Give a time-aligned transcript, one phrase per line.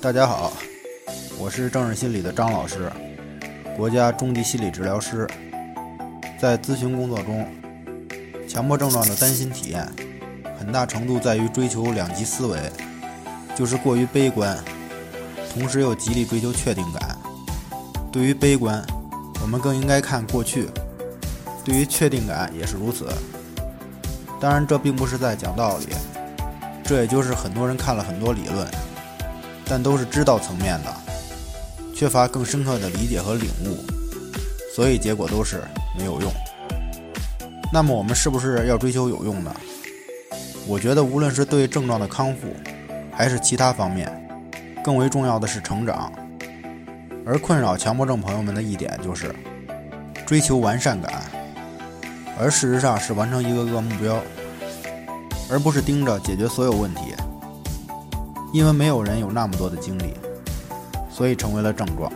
[0.00, 0.52] 大家好，
[1.40, 2.88] 我是正视心理的张老师，
[3.76, 5.26] 国家中级心理治疗师。
[6.40, 7.44] 在咨询工作中，
[8.48, 9.84] 强迫症状的担心体验，
[10.56, 12.60] 很大程度在于追求两极思维，
[13.56, 14.56] 就是过于悲观，
[15.52, 17.18] 同时又极力追求确定感。
[18.12, 18.80] 对于悲观，
[19.42, 20.66] 我们更应该看过去；
[21.64, 23.08] 对于确定感也是如此。
[24.38, 25.88] 当然，这并不是在讲道理，
[26.84, 28.64] 这也就是很多人看了很多理论，
[29.68, 30.94] 但都是知道层面的，
[31.94, 33.76] 缺乏更深刻的理解和领悟，
[34.74, 35.62] 所以结果都是
[35.98, 36.32] 没有用。
[37.72, 39.54] 那么我们是不是要追求有用的？
[40.66, 42.48] 我觉得无论是对症状的康复，
[43.12, 44.10] 还是其他方面，
[44.82, 46.10] 更为重要的是成长。
[47.26, 49.34] 而困扰强迫症朋友们的一点就是
[50.24, 51.22] 追求完善感。
[52.40, 54.22] 而事实上是完成一个个目标，
[55.50, 57.14] 而不是盯着解决所有问题。
[58.52, 60.14] 因为没有人有那么多的精力，
[61.10, 62.10] 所以成为了症状。